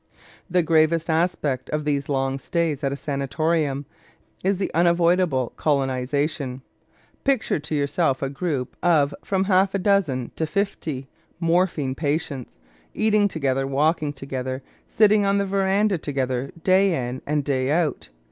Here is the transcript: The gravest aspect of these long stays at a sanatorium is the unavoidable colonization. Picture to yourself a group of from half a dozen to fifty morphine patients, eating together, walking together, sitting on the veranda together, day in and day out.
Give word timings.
The 0.49 0.63
gravest 0.63 1.11
aspect 1.11 1.69
of 1.69 1.85
these 1.85 2.09
long 2.09 2.39
stays 2.39 2.83
at 2.83 2.91
a 2.91 2.95
sanatorium 2.95 3.85
is 4.43 4.57
the 4.57 4.73
unavoidable 4.73 5.53
colonization. 5.57 6.63
Picture 7.23 7.59
to 7.59 7.75
yourself 7.75 8.23
a 8.23 8.29
group 8.31 8.75
of 8.81 9.13
from 9.23 9.43
half 9.43 9.75
a 9.75 9.77
dozen 9.77 10.31
to 10.37 10.47
fifty 10.47 11.07
morphine 11.39 11.93
patients, 11.93 12.57
eating 12.95 13.27
together, 13.27 13.67
walking 13.67 14.11
together, 14.11 14.63
sitting 14.87 15.23
on 15.23 15.37
the 15.37 15.45
veranda 15.45 15.99
together, 15.99 16.49
day 16.63 17.07
in 17.07 17.21
and 17.27 17.43
day 17.43 17.69
out. 17.69 18.09